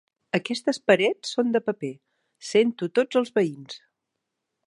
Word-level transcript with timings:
Aquestes 0.35 0.79
parets 0.91 1.33
són 1.35 1.51
de 1.57 1.61
paper, 1.67 1.91
sento 2.51 2.89
tots 3.01 3.21
els 3.23 3.33
veïns. 3.39 3.79